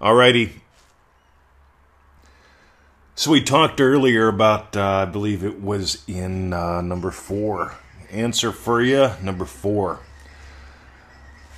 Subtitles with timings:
[0.00, 0.50] Alrighty.
[3.14, 7.76] So we talked earlier about, uh, I believe it was in uh, number four.
[8.10, 10.00] Answer for you, number four.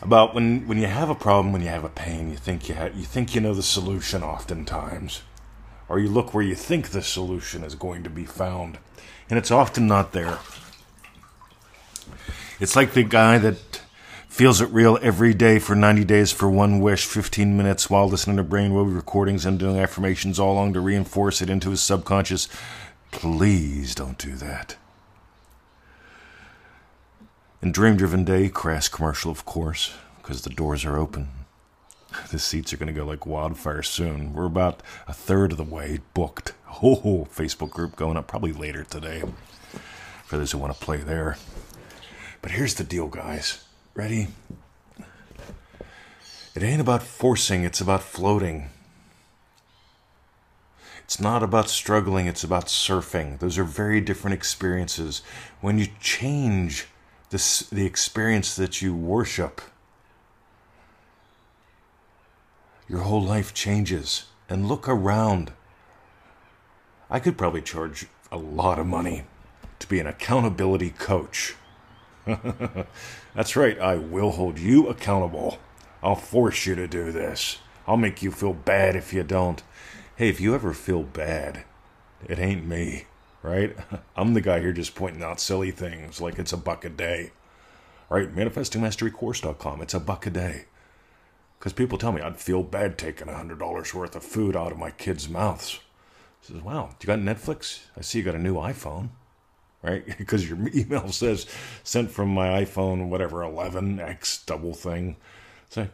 [0.00, 2.76] About when, when you have a problem, when you have a pain, you think you
[2.76, 4.22] ha- you think you know the solution.
[4.22, 5.22] Oftentimes,
[5.88, 8.78] or you look where you think the solution is going to be found,
[9.28, 10.38] and it's often not there.
[12.60, 13.67] It's like the guy that
[14.38, 18.36] feels it real every day for 90 days for one wish, 15 minutes while listening
[18.36, 22.48] to brainwave recordings and doing affirmations all along to reinforce it into his subconscious.
[23.10, 24.76] Please don't do that.
[27.60, 31.30] In Dream Driven Day, crass commercial, of course, because the doors are open.
[32.30, 34.34] The seats are going to go like wildfire soon.
[34.34, 36.52] We're about a third of the way booked.
[36.80, 39.24] Oh, Facebook group going up probably later today
[40.26, 41.38] for those who want to play there.
[42.40, 43.64] But here's the deal, guys.
[43.98, 44.28] Ready?
[46.54, 48.70] It ain't about forcing, it's about floating.
[51.02, 53.40] It's not about struggling, it's about surfing.
[53.40, 55.22] Those are very different experiences.
[55.60, 56.86] When you change
[57.30, 59.60] this, the experience that you worship,
[62.88, 64.26] your whole life changes.
[64.48, 65.50] And look around.
[67.10, 69.24] I could probably charge a lot of money
[69.80, 71.56] to be an accountability coach.
[73.38, 75.58] That's right, I will hold you accountable.
[76.02, 77.58] I'll force you to do this.
[77.86, 79.62] I'll make you feel bad if you don't.
[80.16, 81.62] Hey, if you ever feel bad,
[82.28, 83.04] it ain't me,
[83.44, 83.76] right?
[84.16, 87.30] I'm the guy here just pointing out silly things like it's a buck a day.
[88.10, 88.34] Right?
[88.34, 89.82] ManifestingMasteryCourse.com.
[89.82, 90.64] It's a buck a day.
[91.60, 94.78] Because people tell me I'd feel bad taking a $100 worth of food out of
[94.78, 95.78] my kids' mouths.
[96.42, 97.82] I says, wow, you got Netflix?
[97.96, 99.10] I see you got a new iPhone
[99.82, 100.04] right?
[100.18, 101.46] Because your email says
[101.84, 105.16] sent from my iPhone, whatever, 11X double thing.
[105.70, 105.88] Say,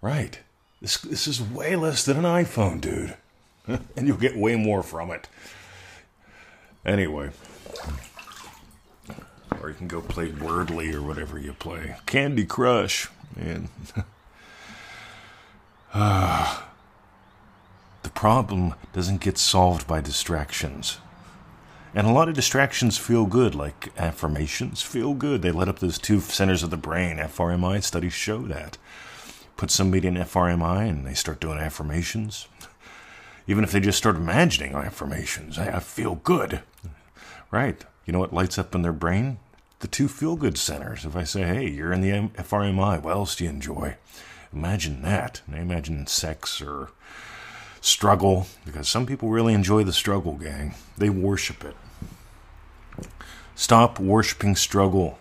[0.00, 0.38] right,
[0.80, 3.16] this, this is way less than an iPhone, dude.
[3.66, 5.28] and you'll get way more from it.
[6.84, 7.30] Anyway.
[9.62, 11.96] Or you can go play Wordle or whatever you play.
[12.04, 13.08] Candy Crush.
[13.34, 13.68] Man.
[15.94, 16.60] uh,
[18.02, 20.98] the problem doesn't get solved by distractions.
[21.96, 25.42] And a lot of distractions feel good, like affirmations feel good.
[25.42, 27.18] They let up those two centers of the brain.
[27.18, 28.78] FRMI studies show that.
[29.56, 32.48] Put somebody in FRMI and they start doing affirmations.
[33.46, 36.62] Even if they just start imagining affirmations, I feel good.
[37.52, 37.84] Right.
[38.06, 39.38] You know what lights up in their brain?
[39.78, 41.04] The two feel good centers.
[41.04, 43.96] If I say, hey, you're in the FRMI, what else do you enjoy?
[44.52, 45.42] Imagine that.
[45.52, 46.90] I imagine sex or
[47.80, 50.74] struggle, because some people really enjoy the struggle, gang.
[50.96, 51.76] They worship it.
[53.54, 55.18] Stop worshiping struggle.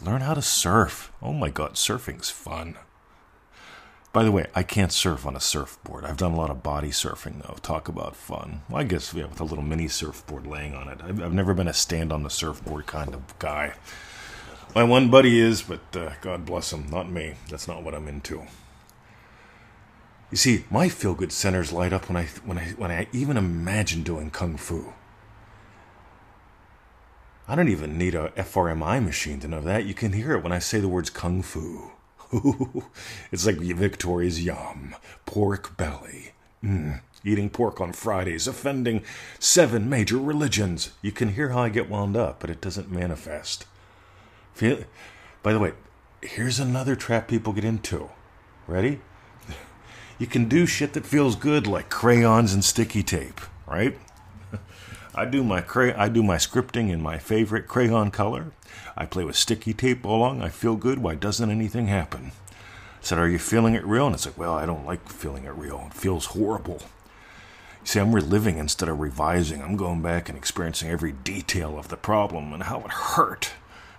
[0.00, 1.12] Learn how to surf.
[1.22, 2.76] Oh my god, surfing's fun.
[4.12, 6.04] By the way, I can't surf on a surfboard.
[6.04, 7.56] I've done a lot of body surfing, though.
[7.62, 8.62] Talk about fun.
[8.68, 11.00] Well, I guess, yeah, with a little mini surfboard laying on it.
[11.02, 13.74] I've, I've never been a stand on the surfboard kind of guy.
[14.74, 17.34] My one buddy is, but uh, God bless him, not me.
[17.48, 18.42] That's not what I'm into.
[20.30, 23.38] You see, my feel good centers light up when I, when, I, when I even
[23.38, 24.92] imagine doing kung fu.
[27.48, 29.84] I don't even need a FRMI machine to know that.
[29.84, 31.90] You can hear it when I say the words kung fu.
[33.32, 34.94] it's like Victoria's yum,
[35.26, 36.32] pork belly.
[36.64, 39.02] Mm, eating pork on Fridays, offending
[39.38, 40.92] seven major religions.
[41.02, 43.66] You can hear how I get wound up, but it doesn't manifest.
[44.54, 44.84] Feel,
[45.42, 45.72] by the way,
[46.22, 48.10] here's another trap people get into.
[48.66, 49.00] Ready?
[50.18, 53.98] You can do shit that feels good, like crayons and sticky tape, right?
[55.14, 58.52] I do my cray- I do my scripting in my favorite crayon color.
[58.96, 60.42] I play with sticky tape all along.
[60.42, 60.98] I feel good.
[61.00, 62.32] Why doesn't anything happen?
[62.50, 62.54] I
[63.02, 64.06] said, Are you feeling it real?
[64.06, 65.84] And it's like, Well, I don't like feeling it real.
[65.88, 66.80] It feels horrible.
[67.82, 69.60] You see, I'm reliving instead of revising.
[69.62, 73.52] I'm going back and experiencing every detail of the problem and how it hurt.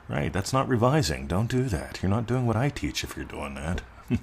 [0.09, 0.33] Right?
[0.33, 1.27] That's not revising.
[1.27, 1.99] Don't do that.
[2.01, 3.81] You're not doing what I teach if you're doing that.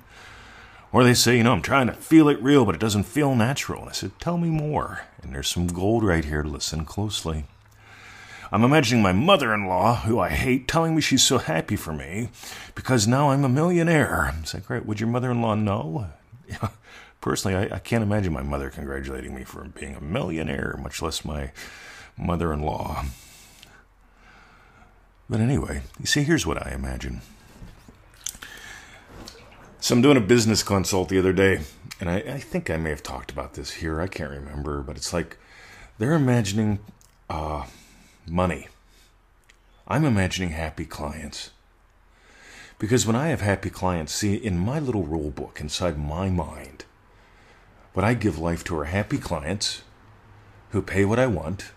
[0.92, 3.34] Or they say, you know, I'm trying to feel it real, but it doesn't feel
[3.34, 3.82] natural.
[3.82, 5.02] And I said, tell me more.
[5.22, 7.44] And there's some gold right here listen closely.
[8.52, 11.92] I'm imagining my mother in law, who I hate, telling me she's so happy for
[11.92, 12.30] me
[12.74, 14.34] because now I'm a millionaire.
[14.40, 16.08] It's like, great, would your mother in law know?
[17.20, 21.24] Personally, I, I, can't imagine my mother congratulating me for being a millionaire, much less
[21.24, 21.52] my
[22.16, 23.04] mother in law.
[25.28, 27.20] But anyway, you see, here's what I imagine.
[29.90, 31.62] So I'm doing a business consult the other day,
[31.98, 34.00] and I, I, think I may have talked about this here.
[34.00, 35.36] I can't remember, but it's like
[35.98, 36.78] they're imagining
[37.28, 37.66] uh,
[38.24, 38.68] money.
[39.88, 41.50] I'm imagining happy clients.
[42.78, 46.84] Because when I have happy clients, see, in my little rule book inside my mind,
[47.92, 49.82] what I give life to are happy clients
[50.68, 51.72] who pay what I want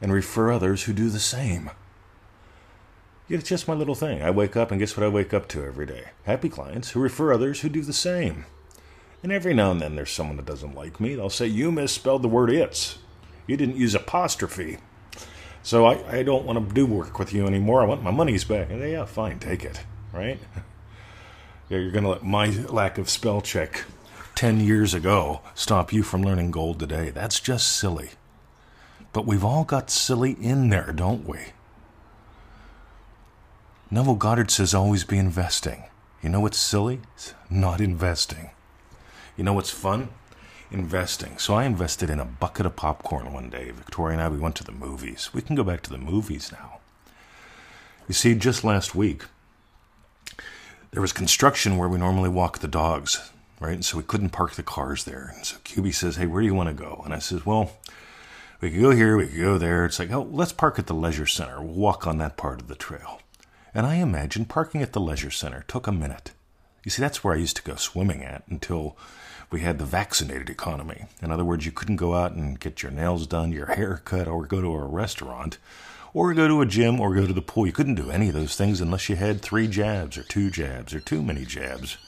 [0.00, 1.72] and refer others who do the same.
[3.28, 4.22] It's just my little thing.
[4.22, 6.04] I wake up and guess what I wake up to every day?
[6.24, 8.46] Happy clients who refer others who do the same.
[9.22, 11.14] And every now and then there's someone that doesn't like me.
[11.14, 12.98] They'll say, You misspelled the word it's.
[13.46, 14.78] You didn't use apostrophe.
[15.62, 17.82] So I, I don't want to do work with you anymore.
[17.82, 18.70] I want my money's back.
[18.70, 19.82] And they, yeah, fine, take it.
[20.12, 20.38] Right?
[21.70, 23.84] Yeah, you're going to let my lack of spell check
[24.36, 27.10] 10 years ago stop you from learning gold today.
[27.10, 28.12] That's just silly.
[29.12, 31.38] But we've all got silly in there, don't we?
[33.90, 35.84] Neville Goddard says always be investing.
[36.22, 37.00] You know what's silly?
[37.14, 38.50] It's not investing.
[39.34, 40.10] You know what's fun?
[40.70, 41.38] Investing.
[41.38, 43.70] So I invested in a bucket of popcorn one day.
[43.70, 45.30] Victoria and I, we went to the movies.
[45.32, 46.80] We can go back to the movies now.
[48.08, 49.24] You see, just last week,
[50.90, 53.72] there was construction where we normally walk the dogs, right?
[53.72, 55.32] And so we couldn't park the cars there.
[55.34, 57.00] And so QB says, Hey, where do you want to go?
[57.06, 57.72] And I says, Well,
[58.60, 59.86] we could go here, we could go there.
[59.86, 61.62] It's like, oh, let's park at the leisure center.
[61.62, 63.20] We'll walk on that part of the trail.
[63.74, 66.32] And I imagine parking at the leisure center took a minute.
[66.84, 68.96] You see, that's where I used to go swimming at until
[69.50, 71.06] we had the vaccinated economy.
[71.22, 74.28] In other words, you couldn't go out and get your nails done, your hair cut,
[74.28, 75.58] or go to a restaurant,
[76.14, 77.66] or go to a gym, or go to the pool.
[77.66, 80.94] You couldn't do any of those things unless you had three jabs, or two jabs,
[80.94, 81.98] or too many jabs.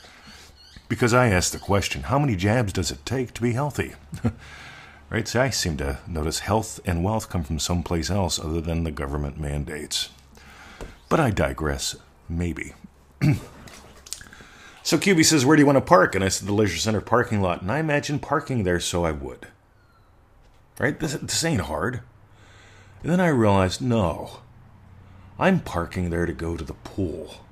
[0.88, 3.94] Because I asked the question, how many jabs does it take to be healthy?
[5.10, 5.28] right?
[5.28, 8.90] See, I seem to notice health and wealth come from someplace else other than the
[8.90, 10.08] government mandates.
[11.10, 11.96] But I digress.
[12.28, 12.72] Maybe.
[14.82, 16.14] so QB says, Where do you want to park?
[16.14, 17.60] And I said, The Leisure Center parking lot.
[17.60, 19.48] And I imagine parking there, so I would.
[20.78, 20.98] Right?
[20.98, 22.00] This, this ain't hard.
[23.02, 24.38] And then I realized, no.
[25.38, 27.44] I'm parking there to go to the pool.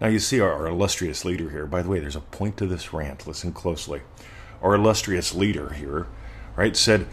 [0.00, 1.66] Now, you see our, our, illustrious leader here.
[1.66, 3.26] By the way, there's a point to this rant.
[3.26, 4.02] Listen closely.
[4.62, 6.06] Our illustrious leader here,
[6.56, 7.06] right, said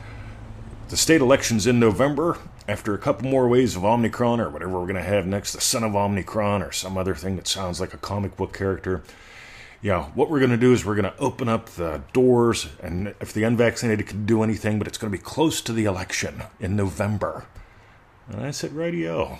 [0.90, 4.88] the state election's in November after a couple more waves of Omnicron or whatever we're
[4.88, 7.94] going to have next, the son of Omnicron or some other thing that sounds like
[7.94, 9.04] a comic book character.
[9.82, 13.14] Yeah, what we're going to do is we're going to open up the doors, and
[13.20, 16.44] if the unvaccinated can do anything, but it's going to be close to the election
[16.60, 17.46] in November.
[18.30, 19.38] And I said, radio.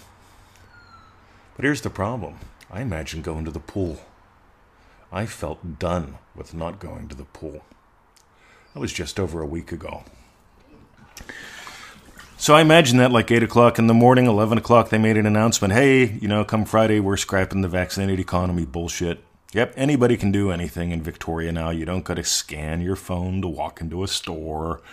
[1.56, 2.38] But here's the problem
[2.70, 4.02] I imagine going to the pool.
[5.12, 7.64] I felt done with not going to the pool.
[8.74, 10.04] That was just over a week ago.
[12.46, 15.26] So I imagine that like 8 o'clock in the morning, 11 o'clock, they made an
[15.26, 19.24] announcement hey, you know, come Friday, we're scrapping the vaccinated economy bullshit.
[19.54, 21.72] Yep, anybody can do anything in Victoria now.
[21.72, 24.84] You don't got to scan your phone to walk into a store.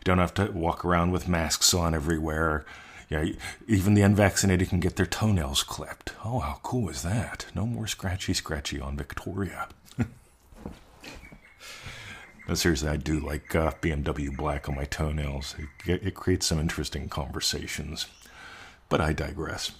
[0.00, 2.66] You don't have to walk around with masks on everywhere.
[3.08, 3.24] Yeah,
[3.66, 6.12] even the unvaccinated can get their toenails clipped.
[6.26, 7.46] Oh, how cool is that?
[7.54, 9.68] No more scratchy scratchy on Victoria.
[12.48, 15.54] No, seriously, I do like uh, BMW black on my toenails.
[15.84, 18.06] It, it creates some interesting conversations.
[18.88, 19.72] But I digress.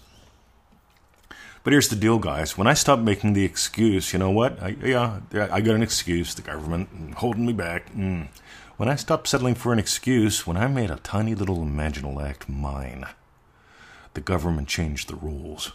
[1.65, 2.59] But here's the deal, guys.
[2.59, 4.62] When I stop making the excuse, you know what?
[4.62, 6.35] I, yeah, I got an excuse.
[6.35, 7.91] The government holding me back.
[7.94, 8.29] Mm.
[8.76, 12.50] When I stopped settling for an excuse, when I made a tiny little imaginal act
[12.50, 13.06] mine,
[14.12, 15.73] the government changed the rules.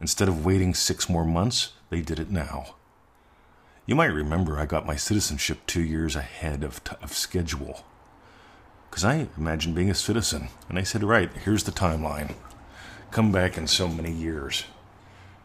[0.00, 2.76] Instead of waiting six more months, they did it now.
[3.88, 7.86] You might remember I got my citizenship two years ahead of, t- of schedule.
[8.90, 10.50] Because I imagined being a citizen.
[10.68, 12.34] And I said, right, here's the timeline.
[13.10, 14.64] Come back in so many years.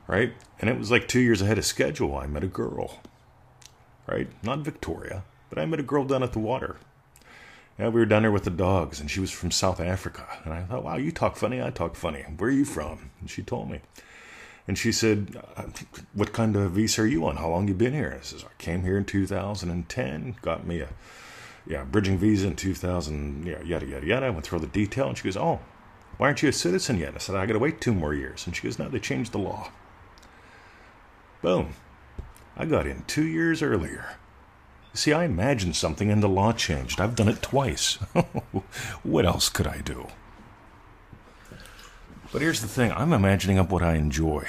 [0.08, 0.34] Right?
[0.60, 2.18] And it was like two years ahead of schedule.
[2.18, 3.00] I met a girl.
[4.08, 4.28] Right?
[4.44, 6.76] Not Victoria, but I met a girl down at the water.
[7.80, 10.28] Yeah, we were down there with the dogs, and she was from South Africa.
[10.44, 12.24] And I thought, wow, you talk funny, I talk funny.
[12.24, 13.10] Where are you from?
[13.22, 13.80] And she told me.
[14.68, 15.42] And she said,
[16.14, 17.38] "What kind of visa are you on?
[17.38, 20.36] How long you been here?" I says, "I came here in 2010.
[20.42, 20.90] Got me a
[21.68, 23.46] yeah bridging visa in 2000.
[23.46, 25.60] Yeah, yada yada yada." I went through all the detail, and she goes, "Oh,
[26.18, 28.46] why aren't you a citizen yet?" I said, "I got to wait two more years."
[28.46, 29.70] And she goes, "No, they changed the law."
[31.42, 31.74] Boom,
[32.56, 34.16] I got in two years earlier.
[34.94, 37.02] See, I imagined something and the law changed.
[37.02, 37.96] I've done it twice.
[39.04, 40.08] what else could I do?
[42.34, 44.48] But here's the thing I'm imagining up what I enjoy.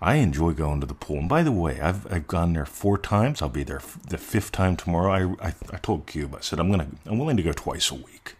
[0.00, 1.18] I enjoy going to the pool.
[1.18, 3.42] And by the way, I've, I've gone there four times.
[3.42, 5.36] I'll be there the fifth time tomorrow.
[5.38, 7.94] I, I, I told Cube, I said, I'm, gonna, I'm willing to go twice a
[7.94, 8.36] week.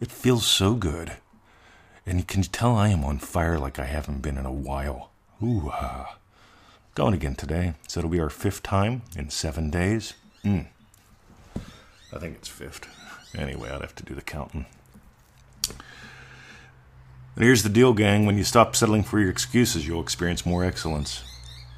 [0.00, 1.14] It feels so good.
[2.06, 5.10] And you can tell I am on fire like I haven't been in a while.
[5.42, 5.72] Ooh.
[6.94, 7.74] Going again today.
[7.88, 10.14] So it'll be our fifth time in seven days.
[10.44, 10.68] Mm.
[12.12, 12.88] I think it's fifth.
[13.36, 14.64] Anyway, I'd have to do the counting.
[17.38, 20.64] And here's the deal, gang when you stop settling for your excuses, you'll experience more
[20.64, 21.22] excellence.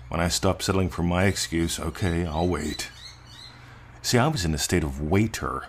[0.08, 2.90] When I stop settling for my excuse, okay, I'll wait.
[4.00, 5.66] See, I was in a state of waiter,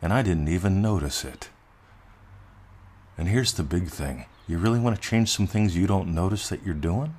[0.00, 1.48] and I didn't even notice it.
[3.18, 6.48] And here's the big thing you really want to change some things you don't notice
[6.48, 7.16] that you're doing?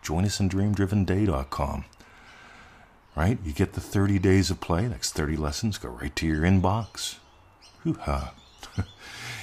[0.00, 1.84] Join us in dreamdrivenday.com.
[3.14, 3.38] Right?
[3.44, 7.16] You get the 30 days of play, next 30 lessons, go right to your inbox.
[7.80, 8.32] Hoo ha.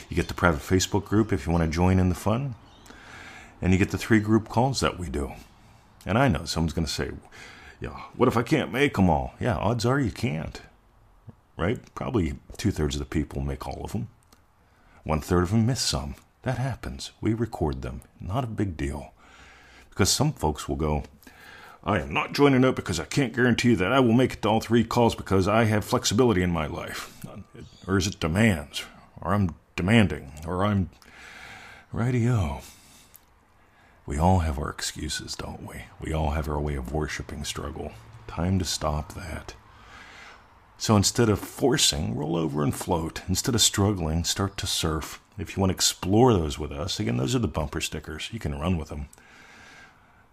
[0.10, 2.56] you get the private Facebook group if you want to join in the fun.
[3.62, 5.34] And you get the three group calls that we do.
[6.06, 7.12] And I know someone's going to say,
[7.82, 9.34] yeah, what if I can't make them all?
[9.40, 10.62] Yeah, odds are you can't.
[11.58, 11.80] Right?
[11.96, 14.10] Probably two thirds of the people make all of them.
[15.04, 16.16] One third of them miss some.
[16.44, 17.12] That happens.
[17.20, 18.02] We record them.
[18.22, 19.14] Not a big deal.
[19.90, 21.04] Because some folks will go,
[21.84, 24.50] I am not joining up because I can't guarantee that I will make it to
[24.50, 27.18] all three calls because I have flexibility in my life.
[27.88, 28.84] Or is it demands?
[29.22, 30.34] Or I'm demanding?
[30.46, 30.90] Or I'm.
[31.94, 32.60] Radio.
[34.06, 35.84] We all have our excuses, don't we?
[36.02, 37.94] We all have our way of worshiping struggle.
[38.28, 39.54] Time to stop that.
[40.78, 43.22] So instead of forcing, roll over and float.
[43.30, 45.22] Instead of struggling, start to surf.
[45.38, 48.30] If you want to explore those with us, again, those are the bumper stickers.
[48.32, 49.08] You can run with them.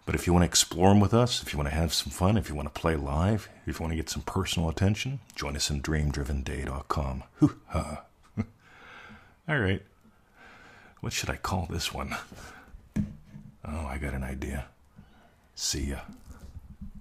[0.06, 2.10] But if you want to explore them with us, if you want to have some
[2.10, 5.20] fun, if you want to play live, if you want to get some personal attention,
[5.34, 7.22] join us in dreamdrivenday.com.
[7.36, 8.02] Hoo ha.
[9.48, 9.82] All right.
[11.00, 12.16] What should I call this one?
[13.66, 14.66] Oh, I got an idea.
[15.54, 16.00] See ya.